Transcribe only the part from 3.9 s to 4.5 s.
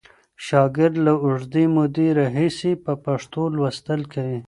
کوي.